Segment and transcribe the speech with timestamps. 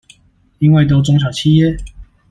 [0.57, 1.79] 因為都中小企業？